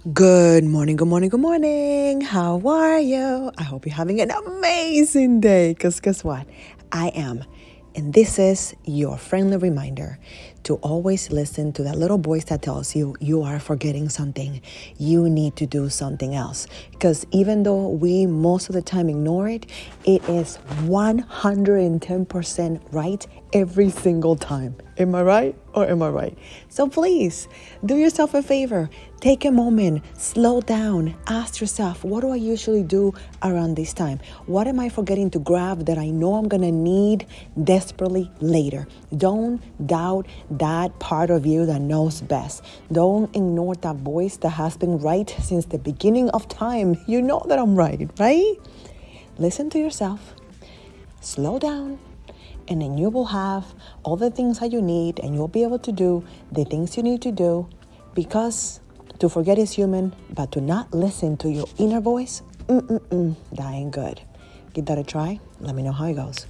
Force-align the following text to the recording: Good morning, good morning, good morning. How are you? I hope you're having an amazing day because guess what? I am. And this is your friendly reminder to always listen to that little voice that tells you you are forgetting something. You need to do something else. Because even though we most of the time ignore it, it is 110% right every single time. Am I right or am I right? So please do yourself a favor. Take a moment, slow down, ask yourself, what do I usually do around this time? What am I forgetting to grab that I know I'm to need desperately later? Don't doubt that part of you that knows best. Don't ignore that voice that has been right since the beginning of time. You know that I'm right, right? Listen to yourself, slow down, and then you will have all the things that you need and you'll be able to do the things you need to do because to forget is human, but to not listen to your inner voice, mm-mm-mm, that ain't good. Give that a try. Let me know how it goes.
Good 0.00 0.64
morning, 0.64 0.96
good 0.96 1.06
morning, 1.06 1.28
good 1.28 1.38
morning. 1.38 2.22
How 2.22 2.60
are 2.66 2.98
you? 2.98 3.52
I 3.56 3.62
hope 3.62 3.86
you're 3.86 3.94
having 3.94 4.20
an 4.20 4.32
amazing 4.32 5.38
day 5.40 5.74
because 5.74 6.00
guess 6.00 6.24
what? 6.24 6.48
I 6.90 7.10
am. 7.10 7.44
And 7.94 8.12
this 8.12 8.40
is 8.40 8.74
your 8.84 9.16
friendly 9.16 9.58
reminder 9.58 10.18
to 10.64 10.74
always 10.76 11.30
listen 11.30 11.72
to 11.74 11.84
that 11.84 11.96
little 11.96 12.18
voice 12.18 12.46
that 12.46 12.62
tells 12.62 12.96
you 12.96 13.14
you 13.20 13.42
are 13.42 13.60
forgetting 13.60 14.08
something. 14.08 14.60
You 14.98 15.30
need 15.30 15.54
to 15.56 15.66
do 15.66 15.88
something 15.88 16.34
else. 16.34 16.66
Because 16.90 17.24
even 17.30 17.62
though 17.62 17.86
we 17.88 18.26
most 18.26 18.68
of 18.68 18.74
the 18.74 18.82
time 18.82 19.08
ignore 19.08 19.48
it, 19.48 19.66
it 20.04 20.28
is 20.28 20.58
110% 20.86 22.80
right 22.90 23.24
every 23.52 23.90
single 23.90 24.34
time. 24.34 24.74
Am 24.98 25.14
I 25.14 25.22
right 25.22 25.54
or 25.74 25.86
am 25.88 26.02
I 26.02 26.08
right? 26.08 26.38
So 26.68 26.88
please 26.88 27.48
do 27.84 27.96
yourself 27.96 28.34
a 28.34 28.42
favor. 28.42 28.90
Take 29.20 29.44
a 29.44 29.52
moment, 29.52 30.04
slow 30.18 30.60
down, 30.60 31.14
ask 31.28 31.60
yourself, 31.60 32.02
what 32.02 32.22
do 32.22 32.30
I 32.30 32.36
usually 32.36 32.82
do 32.82 33.14
around 33.42 33.76
this 33.76 33.92
time? 33.92 34.18
What 34.46 34.66
am 34.66 34.80
I 34.80 34.88
forgetting 34.88 35.30
to 35.30 35.38
grab 35.38 35.86
that 35.86 35.96
I 35.96 36.10
know 36.10 36.34
I'm 36.34 36.48
to 36.48 36.58
need 36.58 37.26
desperately 37.62 38.30
later? 38.40 38.88
Don't 39.16 39.62
doubt 39.86 40.26
that 40.50 40.98
part 40.98 41.30
of 41.30 41.46
you 41.46 41.66
that 41.66 41.80
knows 41.80 42.20
best. 42.20 42.64
Don't 42.90 43.34
ignore 43.36 43.76
that 43.76 43.96
voice 43.96 44.38
that 44.38 44.50
has 44.50 44.76
been 44.76 44.98
right 44.98 45.30
since 45.40 45.66
the 45.66 45.78
beginning 45.78 46.28
of 46.30 46.48
time. 46.48 46.96
You 47.06 47.22
know 47.22 47.44
that 47.48 47.58
I'm 47.58 47.76
right, 47.76 48.10
right? 48.18 48.54
Listen 49.38 49.70
to 49.70 49.78
yourself, 49.78 50.34
slow 51.20 51.58
down, 51.58 51.98
and 52.68 52.82
then 52.82 52.98
you 52.98 53.10
will 53.10 53.26
have 53.26 53.74
all 54.02 54.16
the 54.16 54.30
things 54.30 54.60
that 54.60 54.72
you 54.72 54.82
need 54.82 55.18
and 55.20 55.34
you'll 55.34 55.48
be 55.48 55.62
able 55.62 55.78
to 55.78 55.92
do 55.92 56.24
the 56.50 56.64
things 56.64 56.96
you 56.96 57.02
need 57.02 57.22
to 57.22 57.32
do 57.32 57.68
because 58.14 58.80
to 59.18 59.28
forget 59.28 59.58
is 59.58 59.72
human, 59.72 60.14
but 60.34 60.52
to 60.52 60.60
not 60.60 60.92
listen 60.92 61.36
to 61.38 61.48
your 61.48 61.66
inner 61.78 62.00
voice, 62.00 62.42
mm-mm-mm, 62.66 63.36
that 63.52 63.72
ain't 63.72 63.92
good. 63.92 64.20
Give 64.74 64.84
that 64.86 64.98
a 64.98 65.04
try. 65.04 65.38
Let 65.60 65.74
me 65.74 65.82
know 65.82 65.92
how 65.92 66.06
it 66.06 66.14
goes. 66.14 66.46